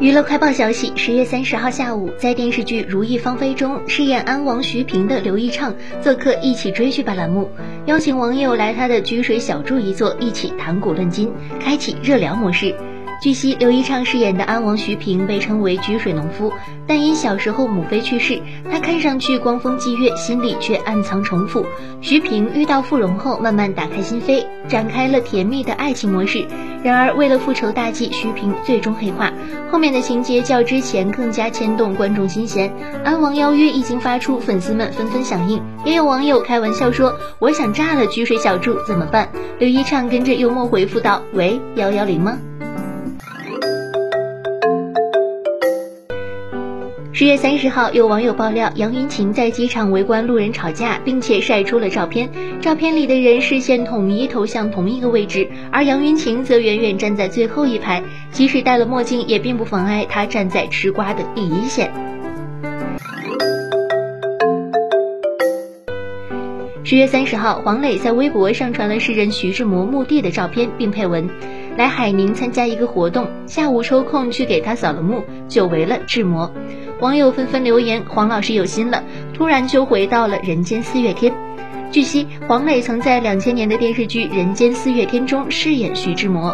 [0.00, 7.50] 娱乐快报消息：十月三十号下午，在电视剧《如意芳菲》中饰演安王徐平的刘奕畅做客《一起追剧吧》栏目，
[7.86, 12.74] 邀请网友来他的居水小筑一坐，一起谈古论今，开启热聊模式。
[13.20, 16.52] 据悉，刘一畅饰演的安王徐平被称为居水农夫，
[16.86, 18.40] 但因小时候母妃去世，
[18.70, 21.66] 他看上去光风霁月，心里却暗藏城府。
[22.00, 26.46] 徐平遇到傅荣后，慢慢打开心扉，展开了甜蜜的爱情模式。
[26.84, 29.32] 然而，为了复仇大计，徐平最终黑化。
[29.72, 32.72] 后面的情节较之前更加牵动观众心弦。
[33.04, 42.38] 安王邀约一经发出，粉丝们纷纷响应，也有网友开玩笑说：“我想炸了居水小筑怎么办？”刘一畅跟着幽默回复道：“喂，幺幺零吗？”
[47.10, 52.28] 十月三十号，有网友爆料，杨云晴在机场围观路人吵架，并且晒出了照片。
[52.60, 58.02] 照片里的人视线统一投向同一个位置，而杨云晴则远远站在最后一排。
[58.30, 61.90] 即使戴了墨镜，也并不妨碍她站在吃瓜的第一线。
[66.84, 71.28] 十月三十号，黄磊在微博上传了诗人徐志摩墓地的照片，并配文
[71.78, 76.52] ：“来海宁参加一个活动，下午抽空去给他扫了墓，久违了志摩。”
[76.98, 81.32] 网友纷纷留言：“黄老师有心了，突然就回到了人间四月天。”
[81.92, 86.52] 据悉，黄磊曾在两千年的电视剧《人间四月天》中饰演徐志摩。